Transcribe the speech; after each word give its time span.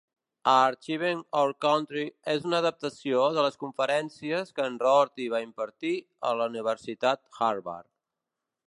"Achieving 0.51 1.19
Our 1.41 1.51
Country" 1.65 2.05
és 2.35 2.47
una 2.49 2.61
adaptació 2.65 3.27
de 3.37 3.45
les 3.49 3.61
conferències 3.65 4.53
que 4.57 4.67
en 4.71 4.81
Rorty 4.87 5.29
va 5.37 5.45
impartir 5.49 5.95
a 6.31 6.37
la 6.43 6.51
Universitat 6.55 7.25
Harvard. 7.51 7.91